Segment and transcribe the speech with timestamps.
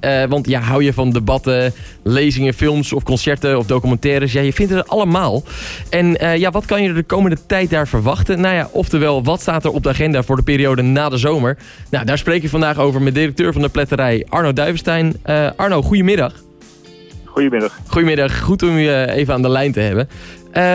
[0.00, 1.72] Uh, want ja, hou je van debatten,
[2.02, 4.32] lezingen, films of concerten of documentaires?
[4.32, 5.42] Ja, je vindt het allemaal.
[5.90, 8.40] En uh, ja, wat kan je de komende tijd daar verwachten?
[8.40, 11.58] Nou ja, oftewel, wat staat er op de agenda voor de periode na de zomer?
[11.90, 15.16] Nou, daar spreek ik vandaag over met directeur van de pletterij Arno Duivenstein.
[15.26, 16.32] Uh, Arno, goedemiddag.
[17.24, 17.78] Goedemiddag.
[17.86, 20.08] Goedemiddag, goed om u even aan de lijn te hebben.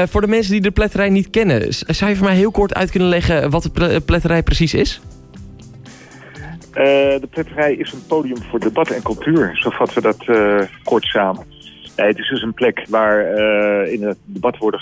[0.10, 2.92] voor de mensen die de pletterij niet kennen, zou je voor mij heel kort uit
[2.92, 5.02] kunnen leggen wat de pletterij precies is?
[6.78, 6.84] Uh,
[7.20, 11.04] de pletterij is een podium voor debat en cultuur, zo vatten we dat uh, kort
[11.04, 11.46] samen.
[11.96, 14.80] Het is dus een plek waar uh, in het debat worden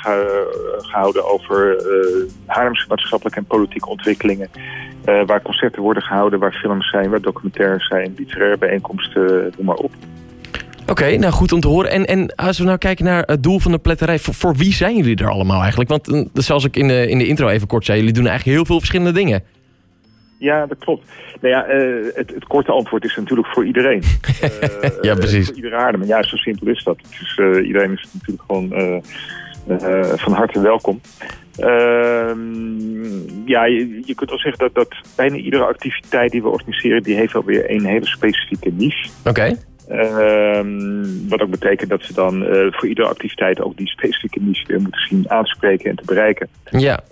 [0.77, 1.83] gehouden over
[2.45, 4.49] Haarlemse maatschappelijke en politieke ontwikkelingen.
[5.25, 9.91] waar concerten worden gehouden, waar films zijn, waar documentaires zijn, literaire bijeenkomsten, noem maar op.
[10.87, 11.91] Oké, nou goed om te horen.
[11.91, 14.73] En, en als we nou kijken naar het doel van de pletterij, voor, voor wie
[14.73, 15.89] zijn jullie er allemaal eigenlijk?
[15.89, 18.65] Want zoals ik in de, in de intro even kort zei, jullie doen eigenlijk heel
[18.65, 19.43] veel verschillende dingen.
[20.41, 21.05] Ja, dat klopt.
[21.41, 24.03] Nou ja, uh, het, het, korte antwoord is natuurlijk voor iedereen.
[24.43, 25.45] Uh, ja, precies.
[25.45, 25.97] Voor iedere aarde.
[25.97, 26.97] Maar ja, zo simpel is dat.
[27.19, 29.03] Dus uh, iedereen is natuurlijk gewoon
[30.17, 31.01] van harte welkom.
[31.57, 37.03] Ehm, ja, je, je, kunt wel zeggen dat, dat bijna iedere activiteit die we organiseren...
[37.03, 39.09] die heeft alweer een hele specifieke niche.
[39.25, 39.57] Oké.
[39.87, 44.81] Ehm, wat ook betekent dat ze dan voor iedere activiteit ook die specifieke niche weer
[44.81, 46.47] moeten zien aanspreken en te bereiken.
[46.69, 47.03] Ja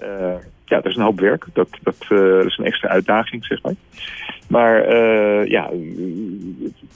[0.70, 1.45] ja, dat is een hoop werk.
[1.53, 3.73] Dat, dat, uh, is een extra uitdaging, zeg maar.
[4.48, 5.70] Maar uh, ja,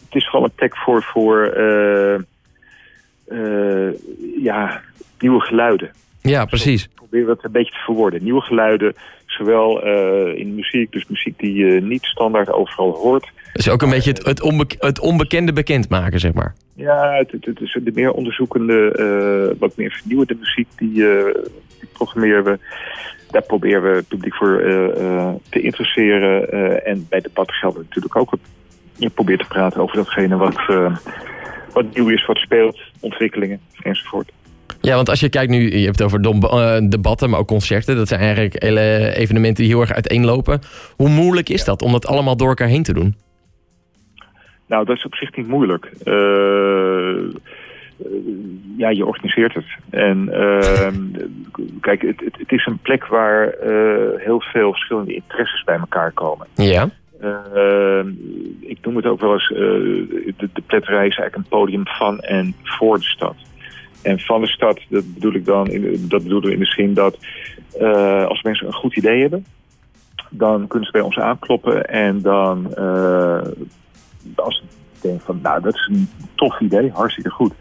[0.06, 1.58] het is vooral een plek voor, voor
[3.28, 3.90] uh,
[4.42, 4.82] ja,
[5.20, 5.92] nieuwe geluiden.
[6.22, 6.84] Ja, precies.
[6.84, 8.24] Ik probeer dat een beetje te verwoorden.
[8.24, 8.94] Nieuwe geluiden,
[9.26, 9.86] zowel
[10.36, 13.32] in muziek, dus muziek die je niet standaard overal hoort.
[13.54, 16.56] Dus ook een beetje het, het, onbe het onbekende bekendmaken, zeg maar.
[16.76, 20.94] Ja, het, het, is de meer onderzoekende, wat meer vernieuwende muziek, die,
[21.80, 22.60] die programmeren we
[23.34, 26.56] daar proberen we het publiek voor uh, uh, te interesseren.
[26.56, 28.34] Uh, en bij debat geldt natuurlijk ook.
[28.96, 30.56] Je probeert te praten over datgene wat,
[31.74, 34.32] wat nieuw is, wat speelt, ontwikkelingen enzovoort.
[34.82, 36.22] Ja, want als je kijkt nu, je hebt het over
[36.90, 37.96] debatten, maar ook concerten.
[37.96, 40.60] Dat zijn eigenlijk hele evenementen die heel erg uiteenlopen.
[40.96, 43.16] Hoe moeilijk is dat om dat allemaal door elkaar heen te doen?
[44.68, 45.92] Nou, dat is op zich niet moeilijk.
[46.06, 46.14] Uh,
[47.98, 48.14] eh,
[48.78, 49.66] ja, je organiseert het.
[49.90, 50.88] En uh,
[51.84, 56.12] kijk, het, het, het, is een plek waar uh, heel veel verschillende interesses bij elkaar
[56.12, 56.48] komen.
[56.56, 56.90] Ja.
[57.22, 58.06] Uh,
[58.60, 62.56] ik noem het ook wel eens, de, de pletterij is eigenlijk een podium van en
[62.64, 63.36] voor de stad.
[64.02, 66.94] En van de stad, dat bedoel ik dan, in, dat bedoelen we in de zin
[66.94, 67.18] dat
[68.28, 69.46] als mensen een goed idee hebben,
[70.30, 72.76] dan kunnen ze bij ons aankloppen en dan,
[74.36, 74.64] als ze
[75.02, 77.54] denken van, nou, dat is een tof idee, hartstikke goed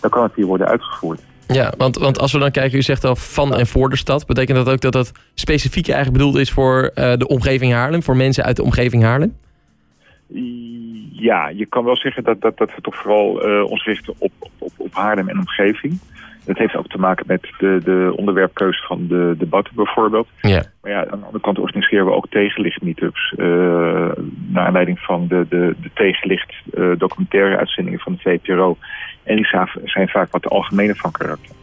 [0.00, 1.20] dan kan het hier worden uitgevoerd.
[1.52, 4.26] Ja, want, want als we dan kijken, u zegt al van en voor de stad.
[4.26, 8.02] Betekent dat ook dat dat specifiek eigenlijk bedoeld is voor uh, de omgeving Haarlem?
[8.02, 9.36] Voor mensen uit de omgeving Haarlem?
[11.12, 14.32] Ja, je kan wel zeggen dat, dat, dat we toch vooral uh, ons richten op,
[14.58, 15.98] op, op Haarlem en omgeving.
[16.50, 20.28] Dat heeft ook te maken met de, de onderwerpkeuze van de debatten bijvoorbeeld.
[20.40, 20.62] Ja.
[20.82, 23.34] Maar ja, aan de andere kant organiseren we ook tegenlicht meetups.
[23.36, 23.46] Uh,
[24.48, 28.76] naar aanleiding van de, de, de tegenlicht uh, documentaire uitzendingen van de VPRO.
[29.22, 29.46] En die
[29.84, 31.54] zijn vaak wat algemene van karakter.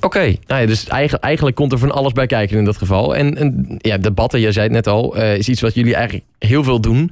[0.00, 3.16] Oké, nou ja, dus eigenlijk, eigenlijk komt er van alles bij kijken in dat geval.
[3.16, 6.24] En, en ja, debatten, jij zei het net al, uh, is iets wat jullie eigenlijk
[6.38, 7.10] heel veel doen.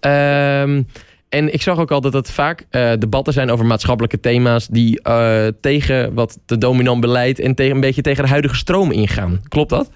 [0.00, 0.82] Ehm
[1.32, 4.66] en ik zag ook al dat het vaak uh, debatten zijn over maatschappelijke thema's...
[4.68, 8.90] die uh, tegen wat de dominant beleid en tegen, een beetje tegen de huidige stroom
[8.90, 9.40] ingaan.
[9.48, 9.90] Klopt dat?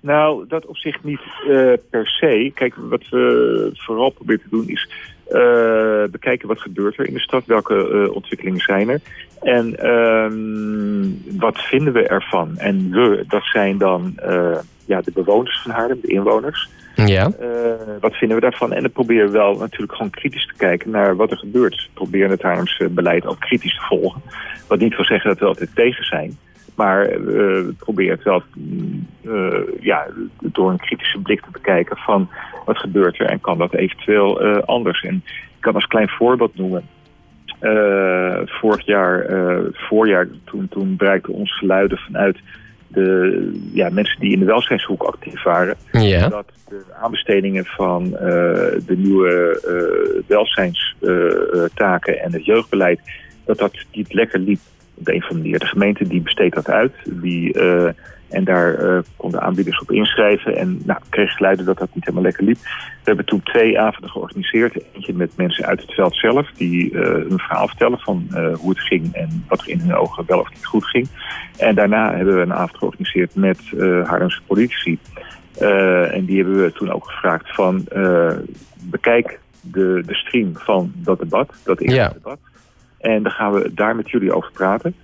[0.00, 2.50] Nou, dat op zich niet uh, per se.
[2.54, 4.88] Kijk, wat we vooral proberen te doen is
[6.10, 7.46] bekijken wat gebeurt er in de stad.
[7.46, 9.00] Welke ontwikkelingen zijn er.
[9.42, 12.58] En ehm, wat vinden we ervan?
[12.58, 14.14] En we, dat zijn dan
[14.86, 16.68] ja, de bewoners van Haarlem, de inwoners...
[16.94, 17.30] Ja.
[17.40, 17.48] Uh,
[18.00, 18.72] wat vinden we daarvan?
[18.72, 21.74] En dan proberen we wel natuurlijk gewoon kritisch te kijken naar wat er gebeurt.
[21.74, 24.22] We proberen het Haarlemse beleid ook kritisch te volgen.
[24.68, 26.38] Wat niet wil zeggen dat we altijd tegen zijn.
[26.74, 28.42] Maar uh, we proberen het wel
[29.22, 30.06] uh, ja,
[30.40, 32.28] door een kritische blik te bekijken van
[32.64, 35.02] wat gebeurt er en kan dat eventueel anders.
[35.02, 36.84] En ik kan als klein voorbeeld noemen.
[38.44, 39.26] vorig jaar,
[39.72, 42.38] voorjaar, toen, toen bereikten ons geluiden vanuit
[42.94, 45.76] de ja, mensen die in de welzijnshoek actief waren...
[45.92, 46.28] Ja.
[46.28, 48.20] dat de aanbestedingen van uh,
[48.86, 53.00] de nieuwe uh, welzijnstaken en het jeugdbeleid...
[53.44, 54.60] dat dat niet lekker liep
[54.94, 55.58] op de een of andere manier.
[55.58, 56.92] De gemeente die besteedt dat uit.
[57.04, 57.88] Die, uh,
[58.34, 60.56] en daar uh, konden aanbieders op inschrijven.
[60.56, 62.58] En nou, kreeg geluiden dat dat niet helemaal lekker liep.
[62.62, 64.74] We hebben toen twee avonden georganiseerd.
[64.92, 66.50] Eentje met mensen uit het veld zelf.
[66.56, 69.14] Die uh, hun verhaal vertellen van uh, hoe het ging.
[69.14, 71.08] En wat er in hun ogen wel of niet goed ging.
[71.58, 73.60] En daarna hebben we een avond georganiseerd met
[74.04, 74.98] Haarlemse politici.
[76.10, 77.88] en die hebben we toen ook gevraagd van
[78.82, 82.08] bekijk de, de stream van dat debat, dat eerste Ja.
[82.08, 82.38] debat.
[82.98, 84.94] En dan gaan we daar met jullie over praten.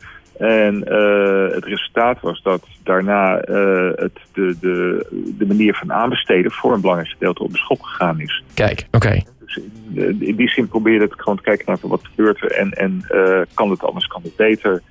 [0.40, 5.06] En eh, het resultaat was dat daarna eh, het, de, de,
[5.38, 8.42] de manier van aanbesteden voor een belangrijk gedeelte op de schop gegaan is.
[8.54, 9.22] Kijk, oké.
[9.44, 9.60] Dus
[9.92, 13.04] in, in die zin probeerde het gewoon te kijken naar wat gebeurt er en, en
[13.08, 14.82] eh, kan het anders, kan het beter.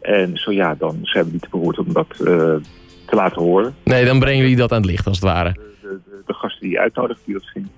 [0.00, 2.26] En zo ja, dan zijn we niet te beroerd om dat eh,
[3.06, 3.74] te laten horen.
[3.84, 5.52] Nee, dan brengen jullie dat aan het licht als het ware.
[5.52, 7.70] De, de, de gasten die je uitnodigt die dat vinden.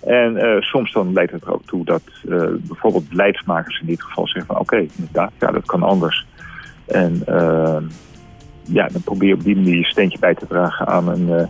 [0.00, 4.02] En eh, soms dan leidt het er ook toe dat eh, bijvoorbeeld beleidsmakers in dit
[4.02, 6.26] geval zeggen van oké, inderdaad, ja, dat kan anders.
[6.90, 7.76] En eh,
[8.62, 11.46] ja, dan probeer je op die manier je steentje bij te dragen aan een eh,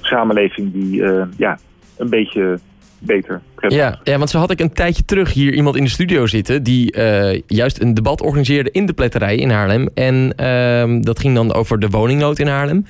[0.00, 1.58] samenleving die eh, ja,
[1.96, 2.58] een beetje
[3.02, 6.26] beter Ja, ja, want zo had ik een tijdje terug hier iemand in de studio
[6.26, 6.62] zitten...
[6.62, 9.88] die eh, juist een debat organiseerde in de pletterij in Haarlem.
[9.94, 12.86] En ehm, dat ging dan over de woningnood in Haarlem.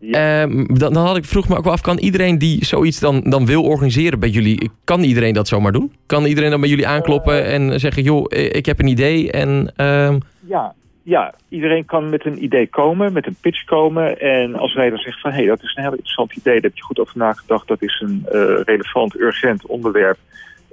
[0.00, 0.42] Ja.
[0.42, 3.20] Ehm, dan, dan had ik, vroeg me ook wel af, kan iedereen die zoiets dan,
[3.20, 4.70] dan wil organiseren bij jullie...
[4.84, 5.92] kan iedereen dat zomaar doen?
[6.06, 8.02] Kan iedereen dan bij jullie aankloppen en zeggen...
[8.02, 9.72] joh, eh, ik heb een idee en...
[9.76, 14.20] ehm, Ja, ja, iedereen kan met een idee komen, met een pitch komen.
[14.20, 16.62] En als wij dan zeggen van, hé, hey, dat is een heel interessant idee, daar
[16.62, 20.18] heb je goed over nagedacht, dat is een eh, relevant, urgent onderwerp,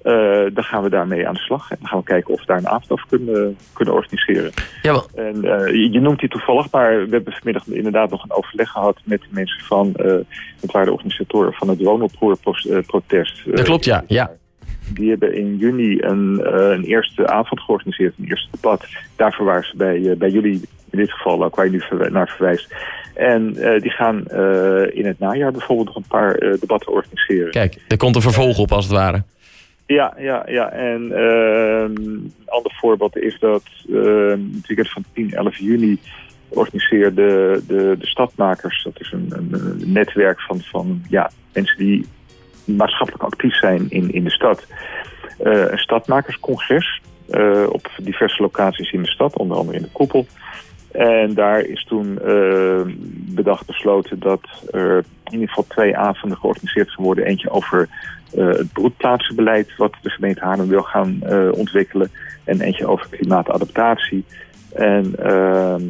[0.04, 1.72] eh, dan gaan we daarmee aan de slag.
[1.72, 4.52] En dan gaan we kijken of we daar een avond over kunnen, kunnen organiseren.
[4.82, 8.32] ja, wel, En eh, je, noemt die toevallig, maar we hebben vanmiddag inderdaad nog een
[8.32, 9.94] overleg gehad met de mensen van,
[10.60, 13.56] het waren de organisatoren van het woonoproerprotest.
[13.56, 14.04] dat klopt, ja.
[14.08, 14.32] ja.
[14.94, 18.86] Die hebben in juni een, eh, een eerste avond georganiseerd, een eerste debat.
[19.16, 22.28] Daarvoor waren ze bij, eh, bij jullie, in dit geval ook waar je nu naar
[22.28, 22.76] verwijst.
[23.14, 24.18] En eh, die gaan
[24.94, 27.52] in het najaar bijvoorbeeld nog een paar debatten organiseren.
[27.52, 29.24] Kijk, er komt een vervolg op als het ware.
[29.86, 30.72] Ja, ja, ja.
[30.72, 36.00] En ehm, een ander voorbeeld is dat ehm, het weekend van 10, 11 juni
[36.48, 38.84] organiseerde de, de, de Stadmakers.
[38.84, 42.06] Dat is een, een, een netwerk van, van ja, mensen die
[42.66, 44.68] maatschappelijk actief zijn in, in de stad.
[45.40, 50.26] Eh, een stadmakerscongres eh, op diverse locaties in de stad, onder andere in de Koepel.
[50.92, 52.82] En daar is toen eh,
[53.36, 54.42] bedacht besloten dat
[54.72, 57.26] er in ieder geval twee avonden georganiseerd gaan worden.
[57.26, 57.90] Eentje over
[58.36, 61.22] het broedplaatsenbeleid wat de gemeente Haarlem wil gaan
[61.52, 62.12] ontwikkelen.
[62.44, 64.26] En eentje over klimaatadaptatie.
[64.74, 65.14] En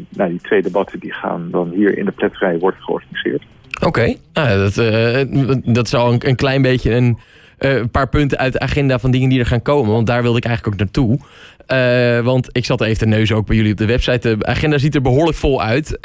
[0.09, 3.43] nou, die twee debatten die gaan dan hier in de pletterij worden georganiseerd.
[3.81, 7.17] Oké, nou, dat, eh, dat zal een, een klein beetje een
[7.57, 9.91] eh, paar punten uit de agenda van dingen die er gaan komen.
[9.91, 11.19] Want daar wilde ik eigenlijk ook naartoe.
[11.65, 14.37] Eh, want ik zat even te neuzen ook bij jullie op de website.
[14.37, 15.97] De agenda ziet er behoorlijk vol uit.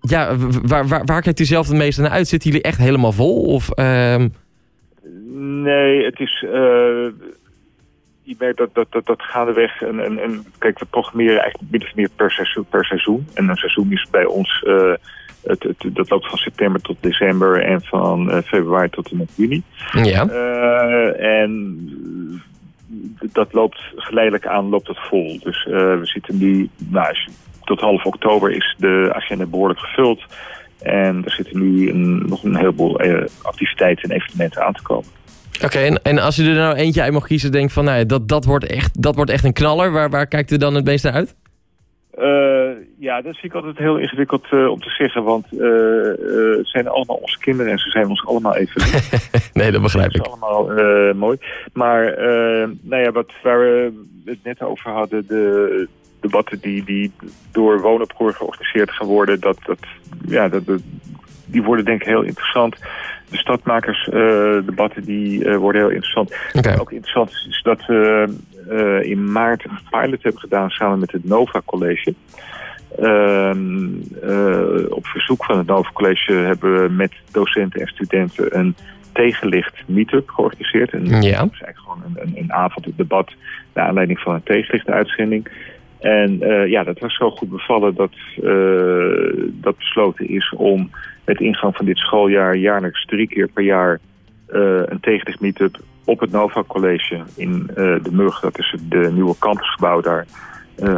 [0.00, 2.28] Ja, waar, waar, waar kijkt u zelf het meeste naar uit?
[2.28, 3.42] Zitten jullie echt helemaal vol?
[3.42, 4.28] Of, ehm,
[5.62, 6.40] Nee, het is.
[8.22, 9.82] je merkt dat, dat, dat, dat gaandeweg.
[9.82, 13.26] En, en, en, kijk, we programmeren eigenlijk min of meer per seizoen, per seizoen.
[13.34, 14.64] En een seizoen is bij ons.
[15.44, 19.30] Het, het, dat loopt van september tot december en van eh, februari tot en met
[19.34, 19.62] juni.
[20.02, 21.78] ja, Eh, en
[23.32, 25.38] dat loopt geleidelijk aan, loopt het vol.
[25.42, 27.30] Dus eh, we zitten nu, nou, je-
[27.64, 30.22] tot half oktober is de agenda behoorlijk gevuld.
[30.82, 33.00] En er zitten nu een, nog een heleboel
[33.42, 35.08] activiteiten en evenementen aan te komen.
[35.64, 35.78] oké.
[35.78, 38.44] en, en als u er nou eentje uit mag kiezen, denk van, nou, dat, dat,
[38.44, 39.92] wordt echt, dat wordt echt een knaller.
[39.92, 41.34] Waar, waar kijkt u dan het meest naar uit?
[42.10, 45.22] Eh, ja, dat vind ik altijd heel ingewikkeld eh, om te zeggen.
[45.22, 48.82] Want eh, eh, het zijn allemaal onze kinderen en ze zijn ons allemaal even
[49.52, 50.32] nee, dat begrijp Dat ik.
[50.34, 51.38] is allemaal mooi.
[51.72, 52.04] Maar
[52.80, 53.92] nou ja, wat, waar we
[54.24, 55.88] het net over hadden, de
[56.20, 57.12] debatten die, die
[57.52, 59.78] door Woonopgroei georganiseerd gaan worden, dat, dat,
[60.26, 60.82] ja, dat, dat-
[61.46, 62.76] die worden denk ik heel interessant.
[63.30, 66.34] De stadmakersdebatten die worden heel interessant.
[66.80, 68.28] Ook interessant is, dat we
[69.02, 72.14] in maart een pilot hebben gedaan samen met het Nova College.
[72.98, 73.88] Ehm,
[74.22, 78.76] eh, op verzoek van het Nova College hebben we met docenten en studenten een
[79.12, 80.92] tegenlicht meetup georganiseerd.
[80.92, 81.10] En Ja.
[81.10, 83.32] Dat is eigenlijk gewoon een, een, een avond, een debat,
[83.72, 85.48] naar aanleiding van een tegenlichtuitzending.
[86.00, 90.90] En eh, ja, dat was zo goed bevallen dat, eh, dat besloten is om
[91.24, 94.00] met ingang van dit schooljaar jaarlijks drie keer per jaar
[94.46, 99.34] een tegenlicht meetup op het Nova College in de Mug, dat is het de nieuwe
[99.38, 100.26] campusgebouw daar,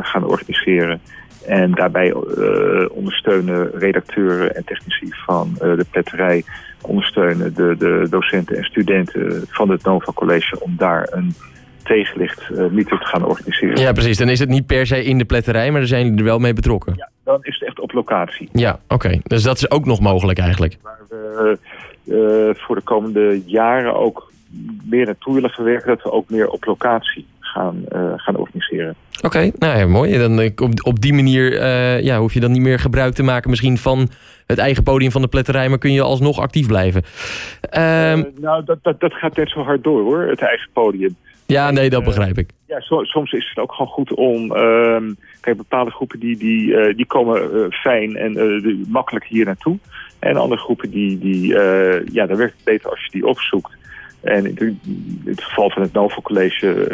[0.02, 1.00] gaan organiseren.
[1.46, 6.44] En daarbij eh, ondersteunen redacteuren en technici van eh, de pletterij,
[6.80, 11.34] ondersteunen de, de docenten en studenten van het Nova College om daar een
[11.82, 13.80] tegenlicht meetup te gaan organiseren.
[13.80, 14.16] Ja, precies.
[14.16, 16.38] Dan is het niet per se in de pletterij, maar daar zijn jullie er wel
[16.38, 16.92] mee betrokken.
[16.96, 18.48] Ja, dan is het echt op locatie.
[18.52, 19.20] Ja, oké.
[19.22, 20.76] Dus dat is ook nog mogelijk eigenlijk.
[20.82, 24.32] Waar we voor de komende jaren ook
[24.84, 27.26] meer naartoe willen gaan werken, dat we ook meer op locatie
[27.56, 28.94] gaan gaan, gaan organiseren.
[29.22, 30.18] Oké, nou ja, mooi.
[30.18, 31.64] Dan, op, op die manier
[32.02, 34.08] ja, hoef je dan niet meer gebruik te maken misschien van
[34.46, 37.02] het eigen podium van de pletterij, maar kun je alsnog actief blijven.
[37.60, 41.16] Ehm, nou, dat, dat, dat gaat net zo hard door hoor, het eigen podium.
[41.46, 42.50] Ja, nee, dat begrijp ik.
[42.66, 44.56] Ja, soms is het ook gewoon goed om...
[44.56, 44.96] Uh,
[45.40, 49.78] kijk, bepaalde groepen die, die, die komen fijn en makkelijk hier naartoe.
[50.18, 51.48] En andere groepen, die, die,
[52.12, 53.76] ja, daar werkt het beter als je die opzoekt.
[54.26, 54.80] En in
[55.24, 56.88] het geval van het Novo College,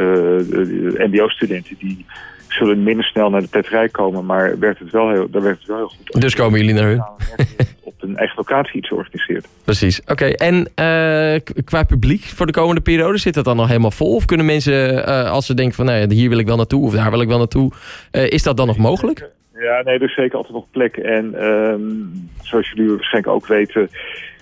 [0.98, 1.76] uh, mbo-studenten...
[1.78, 2.06] die
[2.48, 5.68] zullen minder snel naar de pletterij komen, maar werkt het wel heel, daar werkt het
[5.68, 6.20] wel heel goed.
[6.20, 7.02] Dus komen jullie naar hun?
[7.82, 9.48] Op een eigen locatie iets organiseert.
[9.64, 10.24] Precies, oké.
[10.24, 14.14] En uh, qua publiek voor de komende periode, zit dat dan nog helemaal vol?
[14.14, 16.84] Of kunnen mensen, uh, als ze denken van nou ja, hier wil ik wel naartoe
[16.84, 17.72] of daar wil ik wel naartoe,
[18.10, 19.30] is dat dan nog mogelijk?
[19.62, 20.96] Ja, nee, er is zeker altijd nog plek.
[20.96, 23.88] En um, zoals jullie waarschijnlijk ook weten,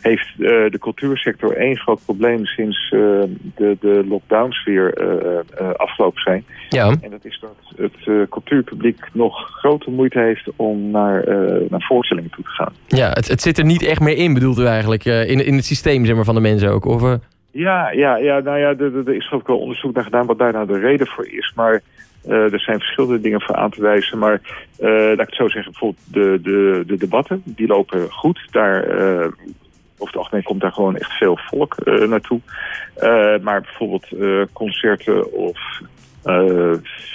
[0.00, 3.00] heeft uh, de cultuursector één groot probleem sinds uh,
[3.57, 6.45] de, de lockdowns weer uh, afgelopen zijn.
[6.69, 6.97] Ja.
[7.00, 11.25] En dat is dat het cultuurpubliek nog grote moeite heeft om naar,
[11.69, 12.73] naar voorstellingen toe te gaan.
[12.87, 15.65] Ja, het, het zit er niet echt meer in, bedoelt u eigenlijk, in, in het
[15.65, 16.85] systeem zeg maar, van de mensen ook?
[16.85, 17.19] Of,
[17.50, 20.66] Ja, ja, ja, nou ja, er is ook wel onderzoek naar gedaan wat daar nou
[20.66, 21.52] de reden voor is.
[21.54, 21.83] Maar
[22.26, 24.19] uh, er zijn verschillende dingen voor aan te wijzen.
[24.19, 24.40] Maar
[24.80, 28.40] uh, laat ik het zo zeggen, bijvoorbeeld de, de, de debatten, die lopen goed.
[28.50, 29.26] Daar, uh,
[29.99, 32.40] over het algemeen komt daar gewoon echt veel volk naartoe.
[33.42, 34.07] maar bijvoorbeeld
[34.52, 35.59] concerten of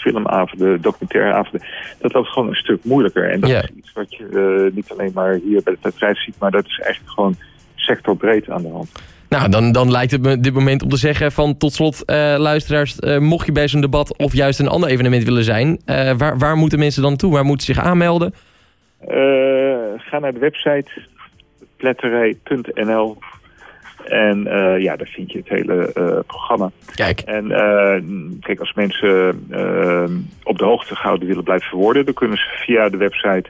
[0.02, 1.68] filmavonden, documentairavonden,
[2.00, 3.30] dat loopt gewoon een stuk moeilijker.
[3.30, 6.52] En dat is iets wat je niet alleen maar hier bij de bedrijf ziet, maar
[6.52, 7.36] dat is eigenlijk gewoon
[7.76, 8.92] sectorbreed aan de hand.
[9.36, 12.36] Nou, dan, dan lijkt het me dit moment om te zeggen van tot slot, eh,
[12.38, 16.12] luisteraars, eh, mocht je bij zo'n debat of juist een ander evenement willen zijn, eh,
[16.18, 17.34] waar, waar moeten mensen dan toe?
[17.34, 18.34] Waar moeten ze zich aanmelden?
[19.98, 20.92] Ga naar de website
[21.78, 23.18] pletterij.nl
[24.06, 24.44] en
[24.80, 25.92] ja, daar vind je het hele
[26.28, 26.72] programma.
[26.96, 27.20] Kijk.
[27.20, 27.48] En
[28.42, 29.30] kijk, als mensen
[30.44, 33.50] op de hoogte gehouden willen blijven worden, dan kunnen ze via de website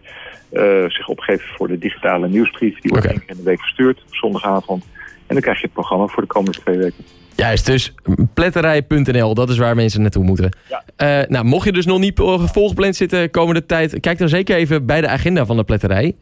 [0.88, 2.80] zich opgeven voor de digitale nieuwsbrief.
[2.80, 4.86] Die wordt één keer in de week verstuurd, op zondagavond.
[5.28, 7.04] En dan krijg je het programma voor de komende twee weken.
[7.36, 7.94] Juist, dus
[8.34, 10.50] pletterij.nl, dat is waar mensen naartoe moeten.
[10.70, 10.84] Ja.
[10.96, 12.20] Eh, nou, mocht je dus nog niet
[12.52, 16.16] volgepland zitten komende tijd, kijk dan zeker even bij de agenda van de pletterij.